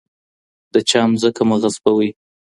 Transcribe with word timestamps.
د 0.73 0.75
چا 0.89 1.01
ځمکه 1.21 1.43
مه 1.49 1.55
غصبوئ. 1.61 2.09